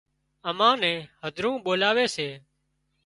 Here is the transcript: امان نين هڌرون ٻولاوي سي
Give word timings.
امان 0.49 0.75
نين 0.83 0.97
هڌرون 1.23 1.55
ٻولاوي 1.65 2.05
سي 2.15 2.29